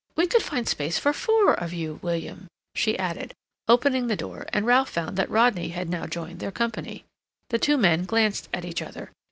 We 0.15 0.25
could 0.25 0.41
find 0.41 0.67
space 0.67 0.97
for 0.97 1.13
FOUR 1.13 1.53
of 1.53 1.73
you, 1.73 1.99
William," 2.01 2.47
she 2.73 2.97
added, 2.97 3.35
opening 3.67 4.07
the 4.07 4.15
door, 4.15 4.47
and 4.51 4.65
Ralph 4.65 4.89
found 4.89 5.15
that 5.17 5.29
Rodney 5.29 5.67
had 5.69 5.89
now 5.91 6.07
joined 6.07 6.39
their 6.39 6.49
company. 6.51 7.05
The 7.51 7.59
two 7.59 7.77
men 7.77 8.05
glanced 8.05 8.49
at 8.51 8.65
each 8.65 8.81
other. 8.81 9.11